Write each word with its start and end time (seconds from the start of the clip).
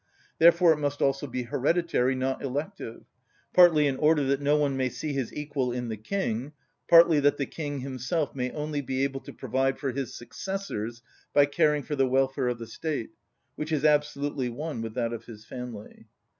Therefore 0.39 0.73
it 0.73 0.79
must 0.79 0.99
also 0.99 1.27
be 1.27 1.43
hereditary, 1.43 2.15
not 2.15 2.41
elective; 2.41 3.03
partly 3.53 3.85
in 3.85 3.97
order 3.97 4.23
that 4.23 4.41
no 4.41 4.57
one 4.57 4.75
may 4.75 4.89
see 4.89 5.13
his 5.13 5.31
equal 5.31 5.71
in 5.71 5.89
the 5.89 5.95
king; 5.95 6.53
partly 6.89 7.19
that 7.19 7.37
the 7.37 7.45
king 7.45 7.81
himself 7.81 8.33
may 8.33 8.49
only 8.49 8.81
be 8.81 9.03
able 9.03 9.19
to 9.19 9.31
provide 9.31 9.77
for 9.77 9.91
his 9.91 10.15
successors 10.15 11.03
by 11.35 11.45
caring 11.45 11.83
for 11.83 11.95
the 11.95 12.07
welfare 12.07 12.47
of 12.47 12.57
the 12.57 12.65
State, 12.65 13.11
which 13.55 13.71
is 13.71 13.85
absolutely 13.85 14.49
one 14.49 14.81
with 14.81 14.95
that 14.95 15.13
of 15.13 15.25
his 15.25 15.45
family. 15.45 16.07